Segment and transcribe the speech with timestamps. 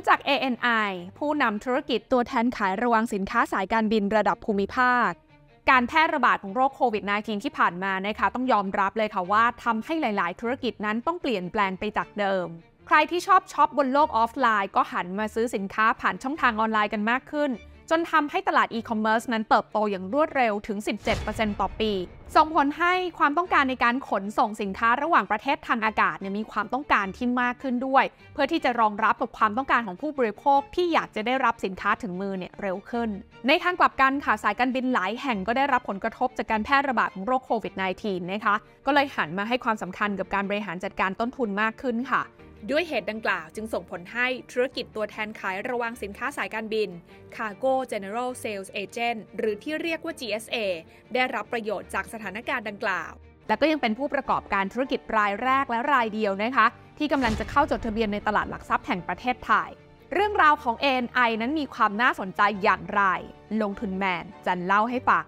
[0.00, 5.10] รู้จัก ANI ผู้นำธุรกิจตัวแทนขายระวางสินค้าสายการบินระดับภูมิภาค
[5.70, 12.46] การแพร่ระบาดของโรคโควิด -19 ที่ผ่านมานะคะต้องยอมรับเลยค่ะว่าทำให้หลาย ๆ ธุรกิจนั้นต้องเปลี่ยนแปลงไปจากเดิม
[12.86, 17.50] ใครที่ชอบช็อปบนโลกออฟไลน์ ก็หันมาซื้อสินค้าผ่านช่องทางออนไลน์กันมากขึ้น
[17.90, 20.78] จนทำให้ตลาดอีคอมเมิร์ซนั้นเติบโตอย่างรวดเร็วถึง
[21.18, 21.92] 17%ต่อปี
[22.36, 33.08] ส่งผลให้ความต้องการในการขนส่งสินค้าระหว่างประเทศทางอากาศเนี่ยมีความต้องการที่มากขึ้นด้วย เพื่อที่จะรองรับกับความต้องการของผู้บริโภคที่อยากจะได้รับสินค้าถึงมือเนี่ยเร็วขึ้น
[33.46, 38.54] ในทางกลับกันค่ะสายการบินหลายแห่งก็ได้รับผลกระทบจากการแพร่ระบาดของโรคโควิด -19 นะคะ
[38.86, 42.22] ก็เลยหันมาให้ความสำคัญกับการบริหารจัดการต้นทุนมากขึ้นค่ะ
[42.70, 46.90] ด้วยเหตุดังกล่าวจึงส่งผลให้ธุรกิจตัวแทนขายระวังสินค้าสายการบิน
[47.36, 50.56] Cargo General Sales Agent หรือที่เรียกว่า GSA
[51.14, 53.12] ได้รับประโยชน์จากสถานการณ์ดังกล่าว
[53.48, 56.66] และก็ยังเป็นผู้ประกอบการธุรกิจรายแรกและรายเดียวนะคะ
[56.98, 59.70] ที่กำลังจะเข้าจดทะเบียนในตลาดหลักทรัพย์แห่งประเทศไทย
[60.12, 63.02] เรื่องราวของ ANI นั้นมีความน่าสนใจอย่างไร
[63.62, 65.24] ลงทุนแมนจะเล่าให้ฟัง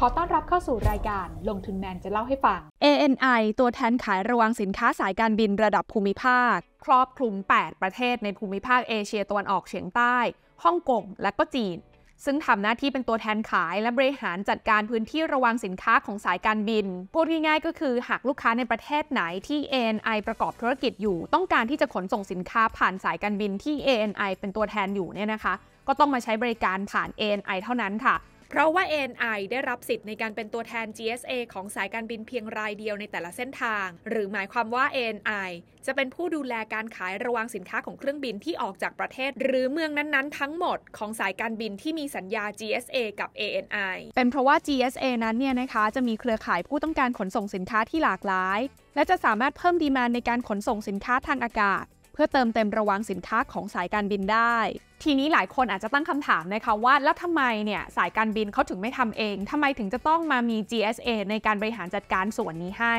[0.00, 10.16] ขอต้อนรับเข้าสู่รายการลงทุนแมนจะเล่าให้ฟัง ANI ตัวแทนขายระวังสินค้าสายการบินระดับภูมิภาค ครอบคลุม 8 ประเทศในภูมิภาคเอเชียตะวันออกเฉียงใต้
[10.64, 11.76] ฮ่องกง และก็จีน
[12.24, 25.54] ซึ่งทำหน้าที่เป็นตัวแทนขายและบริหารจัดการพื้นที่ระวังสินค้าของสายการบิน พูดง่ายๆก็คือหากลูกค้าในประเทศไหนที่ ANI ประกอบธุรกิจอยู่ ต้องการที่จะขนส่งสินค้าผ่านสายการบินที่ ANI เป็นตัวแทนอยู่เนี่ยนะคะ
[25.88, 28.16] ก็ต้องมาใช้บริการผ่าน ANI เท่านั้นค่ะ
[28.50, 35.50] เพราะว่า ANI ได้รับสิทธิ์ในการเป็นตัวแทน GSA ของสายการบินเพียงรายเดียวในแต่ละเส้นทาง หรือหมายความว่า ANI
[35.86, 48.60] จะเป็นผู้ดูแลการขายระวังสินค้าของเครื่องบินที่ออกจากประเทศ หรือเมืองนั้นๆ ทั้งหมดของสายการบินที่มีสัญญา GSA กับ ANI เป็นเพราะว่า GSA นั้นเนี่ยนะคะจะมีเครือข่ายผู้ต้องการขนส่งสินค้าที่หลากหลาย
[48.94, 51.84] และจะสามารถเพิ่มดีมานในการขนส่งสินค้าทางอากาศ
[52.16, 54.56] เพื่อเติมเต็มระวังสินค้าของสายการบินได้
[55.02, 62.96] ทีนี้หลายคนอาจจะตั้งคำถามนะคะว่าแล้วทำไมเนี่ยสายการบินเขาถึงไม่ทำเองทำไมถึงจะต้องมามี GSA ในการบริหารจัดการส่วนนี้ให้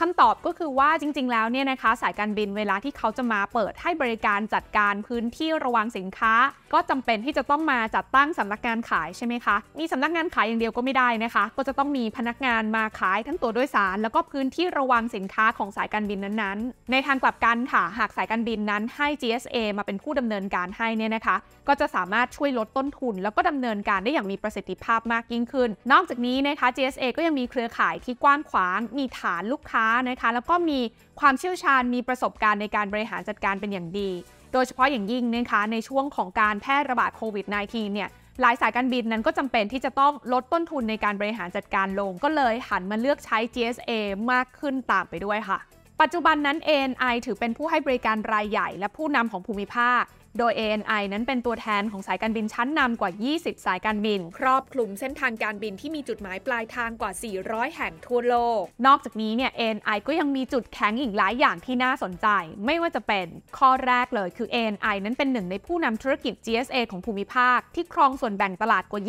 [0.00, 6.34] คำตอบก็คือว่าจริง ๆ แล้วเนี่ยนะคะ สายการบินเวลาที่เขาจะมาเปิดให้บริการจัดการพื้นที่ระวังสินค้า
[6.72, 21.36] ก็จำเป็นที่จะต้องมาจัดตั้งสำนักงานขายใช่ไหมคะมีสำนักงานขายอย่างเดียวก็ไม่ได้นะคะ ก็จะต้องมีพนักงานมาขายทั้งตัวโดยสาร แล้วก็พื้นที่ระวังสินค้าของสายการบินนั้นๆ ในทางกลับกันค่ะหากสายการบินนั้นให้ GSA มาเป็นผู้ดำเนินการให้เนี่ยนะคะ
[21.68, 30.80] ก็จะสามารถช่วยลดต้นทุน แล้วก็ดำเนินการได้อย่างมีประสิทธิภาพมากยิ่งขึ้น นอกจากนี้นะคะ GSA ก็ยังมีเครือข่ายที่กว้างขวางมีฐานลูกค้านะคะ แล้วก็มี
[31.20, 34.10] ความเชี่ยวชาญมีประสบการณ์ในการบริหารจัดการเป็นอย่างดี
[34.52, 38.08] โดยเฉพาะอย่างยิ่งนะคะในช่วงของการแพร่ระบาดโควิด -19 เนี่ย
[38.40, 43.90] หลายสายการบินนั้นก็จำเป็นที่จะต้องลดต้นทุนในการบริหารจัดการลง ก็เลยหันมาเลือกใช้ GSA
[44.32, 45.58] มากขึ้นตามไปด้วยค่ะ
[46.00, 50.02] ปัจจุบันนั้น ANI ถือเป็นผู้ให้บริการรายใหญ่ และผู้นำของภูมิภาค
[50.38, 57.12] โดย ANI นั้นเป็นตัวแทนของสายการบินชั้นนำกว่า 20 สายการบิน ครอบคลุมเส้นทางการบินที่มีจุดหมายปลายทางกว่า
[57.44, 62.26] 400 แห่งทั่วโลก นอกจากนี้เนี่ย ANI ก็ยังมีจุดแข็งอีกหลายอย่างที่น่าสนใจ
[62.66, 63.26] ไม่ว่าจะเป็น
[63.58, 69.02] ข้อแรกเลยคือ ANI นั้นเป็นหนึ่งในผู้นำธุรกิจ GSA ของภูมิภาค ที่ครองส่วนแบ่งตลาดกว่า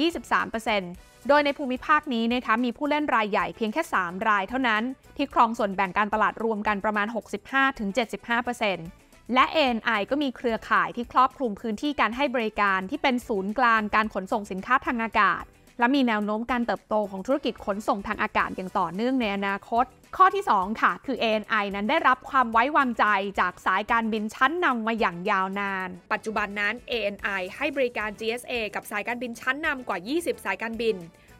[0.62, 4.83] 23%โดยในภูมิภาคนี้นะคะมีผู้เล่นรายใหญ่เพียงแค่ 3 รายเท่านั้น
[5.17, 9.03] ที่ครองส่วนแบ่งการตลาดรวมกันประมาณ 65-75%
[9.34, 15.44] และ ANI ก็มีเครือข่ายที่ครอบคลุมพื้นที่การให้บริการที่เป็นศูนย์กลางการขนส่งสินค้าทางอากาศ
[15.79, 19.85] และมีแนวโน้มการเติบโตของธุรกิจขนส่งทางอากาศอย่างต่อเนื่องในอนาคต
[20.17, 23.06] ข้อที่ 2 ค่ะ คือ ANI นั้นได้รับความไว้วางใจ
[23.39, 30.95] จากสายการบินชั้นนำมาอย่างยาวนาน ปัจจุบันนั้น ANI ให้บริการ GSA กับสายการบินชั้นนำกว่า 20 สายการบิน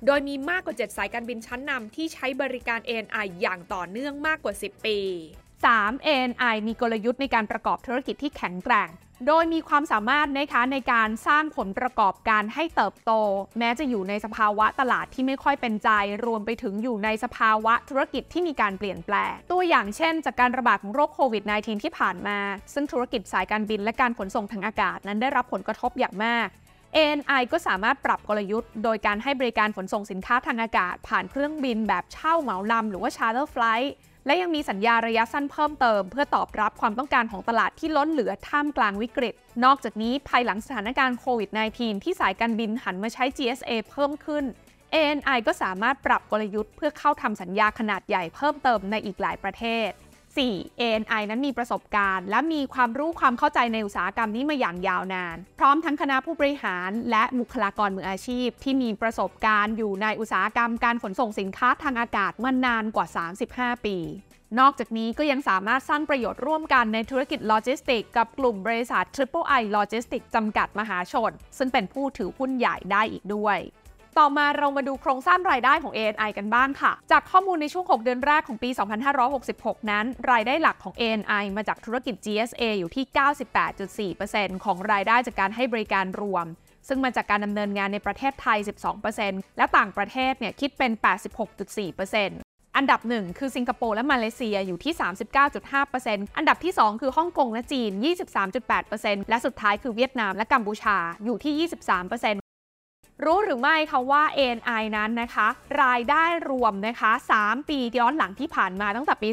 [0.06, 5.00] โดยมีมากกว่า 7 สายการบินชั้นนำที่ใช้บริการ ANI อย่างต่อเนื่องมากกว่า 10 ปี
[5.66, 6.06] 3.
[6.08, 8.90] ANI มีกลยุทธ์ในการประกอบธุรกิจที่แข็งแกร่ง
[9.28, 13.12] โดยมีความสามารถนะคะในการสร้างผลประกอบการให้เติบโต
[13.60, 15.90] แม้จะอยู่ในสภาวะตลาดที่ไม่ค่อยเป็นใจ
[16.26, 22.40] รวมไปถึงอยู่ในสภาวะธุรกิจที่มีการเปลี่ยนแปลง ตัวอย่างเช่น จากการระบาดของโรคโควิด -19 ที่ผ่านมา
[22.74, 26.48] ซึ่งธุรกิจสายการบินและการขนส่งทางอากาศนั้นได้รับผลกระทบอย่างมาก
[26.96, 33.92] ANI ก็สามารถปรับกลยุทธ์ โดยการให้บริการขนส่งสินค้าทางอากาศ ผ่านเครื่องบินแบบเช่าเหมาลำหรือว่า charter flight
[34.26, 39.34] และยังมีสัญญาระยะสั้นเพิ่มเติม เพื่อตอบรับความต้องการของตลาดที่ล้นเหลือท่ามกลางวิกฤต
[39.64, 44.44] นอกจากนี้ภายหลังสถานการณ์โควิด -19 ที่สายการบินหันมาใช้ GSA เพิ่มขึ้น
[44.94, 49.90] ANI ก็สามารถปรับกลยุทธ์เพื่อเข้าทำสัญญาขนาดใหญ่เพิ่มเติมในอีกหลายประเทศ
[50.38, 50.80] 4.
[50.80, 63.08] ANI นั้นมีประสบการณ์ และมีความรู้ความเข้าใจในอุตสาหกรรมนี้มาอย่างยาวนาน พร้อมทั้งคณะผู้บริหารและบุคลากรมืออาชีพ ที่มีประสบการณ์อยู่ในอุตสาหกรรมการขนส่งสินค้าทางอากาศมานานกว่า
[63.46, 63.98] 35 ปี
[64.60, 73.58] นอกจากนี้ก็ยังสามารถสร้างประโยชน์ร่วมกันในธุรกิจโลจิสติกกับกลุ่มบริษัท Triple I Logistics จำกัดมหาชน ซึ่งเป็นผู้ถือหุ้นใหญ่ได้อีกด้วย
[74.20, 78.70] ต่อมาเรามาดูโครงสร้างรายได้ของ ANI กันบ้างค่ะ จากข้อมูลในช่วง 6 เดือนแรกของปี
[79.30, 83.06] 2566 นั้น รายได้หลักของ ANI มาจากธุรกิจ GSA อยู่ที่
[84.16, 86.46] 98.4%ของรายได้จากการให้บริการรวม
[86.88, 88.60] ซึ่งมาจากการดำเนินงานในประเทศไทย
[89.08, 90.92] 12%และต่างประเทศเนี่ยคิดเป็น
[91.64, 94.94] 86.4%อันดับ 1 คือสิงคโปร์และมาเลเซียอยู่ที่
[95.66, 97.92] 39.5%อันดับที่ 2 คือฮ่องกงและจีน
[98.60, 102.43] 23.8%และสุดท้ายคือเวียดนามและกัมพูชาอยู่ที่ 23%
[103.24, 105.48] รู้หรือไม่คะว่า ANI นั้นนะคะ
[105.84, 107.12] รายได้รวมนะคะ
[107.42, 109.30] 3 ปีย้อนหลังที่ผ่านมาตั้งแต่ปี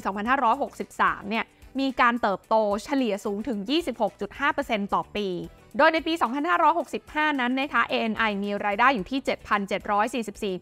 [0.62, 1.44] 2563 เนี่ย
[1.80, 2.54] มีการเติบโต
[2.84, 3.58] เฉลี่ยสูงถึง
[4.26, 5.28] 26.5%ต่อปี
[5.76, 6.12] โดยในปี
[6.72, 9.20] 2565 นั้นนะคะ ANI มีรายได้อยู่ที่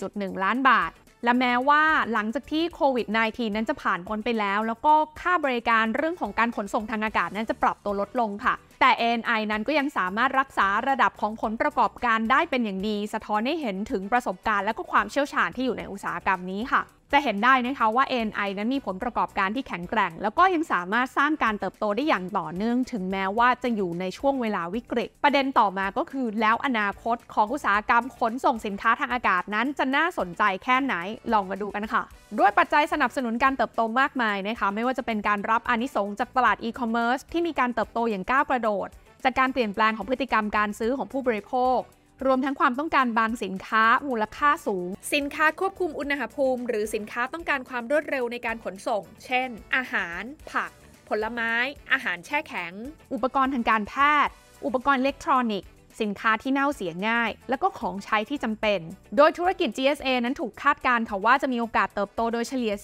[0.01, 0.91] 7,744.1 ล้านบาท
[1.25, 1.83] และแม้ว่า
[2.13, 16.83] หลังจากที่โควิด -19 นั้นจะผ่านพ้นไปแล้ว แล้วก็ค่าบริการเรื่องของการขนส่งทางอากาศนั้นจะปรับตัวลดลงค่ะ แต่ ANI นั้นก็ยังสามารถรักษาระดับของผลประกอบการได้เป็นอย่างดี สะท้อนให้เห็นถึงประสบการณ์และก็ความเชี่ยวชาญที่อยู่ในอุตสาหกรรมนี้ค่ะ
[17.13, 30.95] จะเห็นได้นะคะว่า ANI นั้นมีผลประกอบการที่แข็งแกร่ง แล้วก็ยังสามารถสร้างการเติบโตได้อย่างต่อเนื่อง ถึงแม้ว่าจะอยู่ในช่วงเวลาวิกฤต ประเด็นต่อมาก็คือ แล้วอนาคตของอุตสาหกรรมขนส่งสินค้าทางอากาศนั้น จะน่าสนใจแค่ไหน
[31.33, 32.03] ลองมาดูกันค่ะ
[32.39, 38.89] ด้วยปัจจัยสนับสนุนการเติบโตมากมายนะคะไม่ว่าจะเป็นการรับอานิสงส์จากตลาดอีคอมเมิร์ซที่มีการเติบโตอย่างก้าวกระโดด
[39.25, 41.81] จากการเปลี่ยนแปลงของพฤติกรรมการซื้อของผู้บริโภค
[42.27, 50.71] รวมทั้งความต้องการบางสินค้ามูลค่าสูง สินค้าควบคุมอุณหภูมิ หรือสินค้าต้องการความรวดเร็วในการขนส่ง เช่น อาหาร ผัก
[51.09, 51.53] ผลไม้
[51.93, 52.73] อาหารแช่แข็ง
[53.15, 53.95] อุปกรณ์ทางการแพ
[54.27, 54.33] ทย์
[54.67, 55.71] อุปกรณ์อิเล็กทรอนิกส์
[56.01, 58.81] สินค้าที่เน่าเสียง่าย และก็ของใช้ที่จำเป็น
[59.17, 62.75] โดยธุรกิจ GSA นั้นถูกคาดการณ์ค่ะว่าจะมีโอกาสเติบโตโดยเฉลี่ย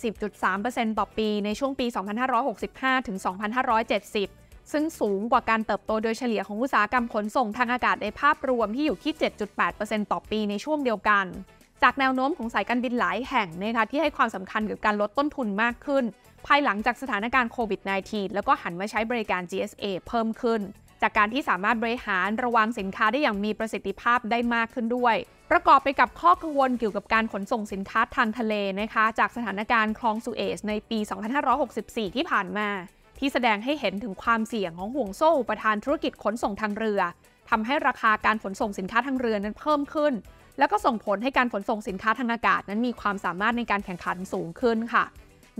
[0.44, 1.86] 10.3%ต่อปีในช่วงปี
[2.46, 3.18] 2565 ถึง
[4.02, 9.12] 2570 ซึ่งสูงกว่าการเติบโตโดยเฉลี่ยของอุตสาหกรรมขนส่งทางอากาศในภาพรวมที่อยู่ที่
[9.62, 11.26] 7.8%ต่อปีในช่วงเดียวกัน
[11.82, 16.04] จากแนวโน้มของสายการบินหลายแห่งนะคะที่ให้ความสำคัญกับการลดต้นทุนมากขึ้น
[16.46, 20.60] ภายหลังจากสถานการณ์โควิด -19 แล้วก็หันมาใช้บริการ GSA เพิ่มขึ้น
[21.02, 25.16] จากการที่สามารถบริหารระวังสินค้าได้อย่างมีประสิทธิภาพได้มากขึ้นด้วย
[25.50, 30.98] ประกอบไปกับข้อกังวลเกี่ยวกับการขนส่งสินค้าทางทะเลนะคะจากสถานการณ์คลองสุเอซในปี
[31.52, 32.68] 2564 ที่ผ่านมา
[33.18, 37.00] ที่แสดงให้เห็นถึงความเสี่ยงของห่วงโซ่อุปทานธุรกิจขนส่งทางเรือ
[37.50, 40.12] ทำให้ราคาการขนส่งสินค้าทางเรือนั้นเพิ่มขึ้น
[40.58, 45.04] แล้วก็ส่งผลให้การขนส่งสินค้าทางอากาศนั้นมีความสามารถในการแข่งขันสูงขึ้นค่ะ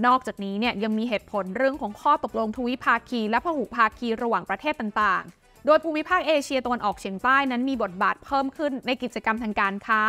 [0.07, 10.03] นอกจากนี้เนี่ยยังมีเหตุผลเรื่องของข้อตกลงทวิภาคี และพหุภาคีระหว่างประเทศต่างๆ โดยภูมิภาคเอเชียตะวันออกเฉียงใต้นั้นมีบทบาทเพิ่มขึ้นในกิจกรรมทางการค้า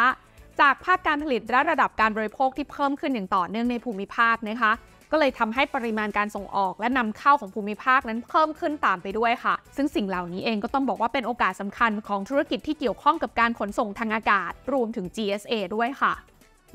[0.60, 4.72] จากภาคการผลิตและระดับการบริโภคที่เพิ่มขึ้นอย่างต่อเนื่องในภูมิภาคนะคะ
[5.18, 16.14] ก็เลยทำให้ปริมาณการส่งออก และนำเข้าของภูมิภาคนั้นเพิ่มขึ้นตามไปด้วยค่ะ ซึ่งสิ่งเหล่านี้เองก็ต้องบอกว่าเป็นโอกาสสำคัญของธุรกิจที่เกี่ยวข้องกับการขนส่งทางอากาศ รวมถึง GSA ด้วยค่ะ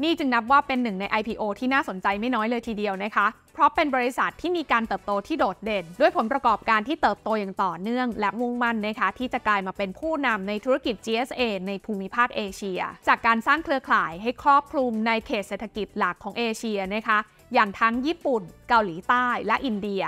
[0.02, 17.19] นี่จึงนับว่าเป็นหนึ่งใน IPO ที่น่าสนใจไม่น้อยเลยทีเดียวนะคะ เพราะเป็นบริษัทที่มีการเติบโตที่โดดเด่น ด้วยผลประกอบการที่เติบโตอย่างต่อเนื่อง และมุ่งมั่นนะคะ ที่จะกลายมาเป็นผู้นำในธุรกิจ GSA ในภูมิภาคเอเชีย จากการสร้างเครือข่ายให้ครอบคลุมในเขตเศรษฐกิจหลักของเอเชียนะคะ
[17.55, 20.05] อย่างทั้งญี่ปุ่น เกาหลีใต้และอินเดีย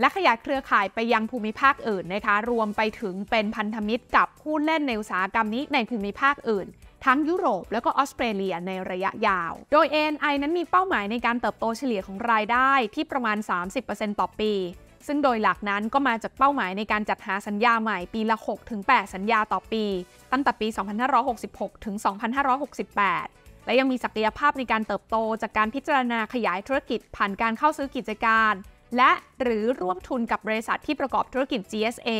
[0.00, 6.66] และขยายเครือข่ายไปยังภูมิภาคอื่นนะคะ รวมไปถึงเป็นพันธมิตรกับผู้เล่นในอุตสาหกรรมนี้ในภูมิภาคอื่น
[7.04, 13.36] ทั้งยุโรปและก็ออสเตรเลียในระยะยาว โดย ANI นั้นมีเป้าหมายในการเติบโตเฉลี่ยของรายได้ที่ประมาณ
[13.78, 14.52] 30%ต่อปี
[15.06, 18.36] ซึ่งโดยหลักนั้นก็มาจากเป้าหมายในการจัดหาสัญญาใหม่ปีละ
[18.76, 19.84] 6-8 สัญญาต่อปี
[20.32, 20.66] ตั้งแต่ปี
[21.26, 21.94] 2566 ถึง
[22.72, 28.54] 2568 และยังมีศักยภาพในการเติบโตจากการพิจารณาขยายธุรกิจผ่านการเข้าซื้อกิจการ
[28.96, 32.10] และหรือร่วมทุนกับบริษัทที่ประกอบธุรกิจ GSA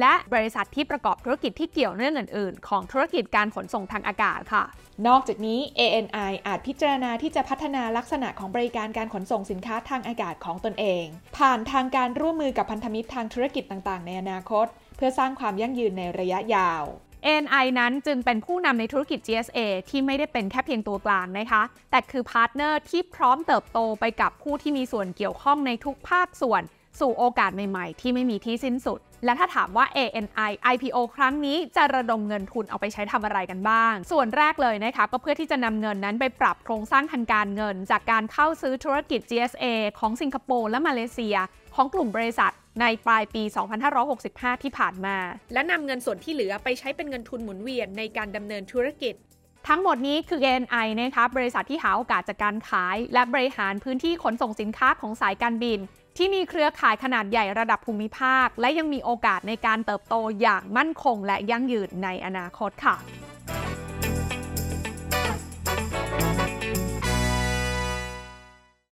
[0.00, 4.64] และบริษัทที่ประกอบธุรกิจที่เกี่ยวเนื่องอื่น ๆ ของธุรกิจการขนส่งทางอากาศค่ะ
[5.06, 11.04] นอกจากนี้ ANI อาจพิจารณาที่จะพัฒนาลักษณะของบริการการขนส่งสินค้าทางอากาศของตนเอง
[11.38, 14.66] ผ่านทางการร่วมมือกับพันธมิตรทางธุรกิจต่าง ๆ ในอนาคต
[14.96, 16.84] เพื่อสร้างความยั่งยืนในระยะยาว
[17.26, 19.58] ANI นั้นจึงเป็นผู้นำในธุรกิจ GSA
[19.90, 26.62] ที่ไม่ได้เป็นแค่เพียงตัวกลางนะคะ แต่คือพาร์ทเนอร์ที่พร้อมเติบโตไปกับผู้ที่มีส่วนเกี่ยวข้องในทุกภาคส่วน
[27.00, 39.64] สู่โอกาสใหม่ๆ ที่ไม่มีที่สิ้นสุด และถ้าถามว่า ANI IPO ครั้งนี้จะระดมเงินทุนเอาไปใช้ทำอะไรกันบ้าง ส่วนแรกเลยนะคะ ก็เพื่อที่จะนำเงินนั้นไปปรับโครงสร้างทางการเงิน จากการเข้าซื้อธุรกิจ GSA
[39.98, 41.36] ของสิงคโปร์และมาเลเซีย
[41.74, 43.42] ของกลุ่มบริษัท ในปลายปี
[44.02, 45.16] 2565 ที่ผ่านมา
[45.52, 49.14] และนำเงินส่วนที่เหลือไปใช้เป็นเงินทุนหมุนเวียนในการดำเนินธุรกิจ
[49.68, 55.78] ทั้งหมดนี้คือ ANI นะคะบริษัทที่หาโอกาสจากการขาย และบริหารพื้นที่ขนส่งสินค้าของสายการบิน
[56.16, 62.94] ที่มีเครือข่ายขนาดใหญ่ระดับภูมิภาค และยังมีโอกาสในการเติบโตอย่างมั่นคง และยั่งยืนในอนาคตค่ะ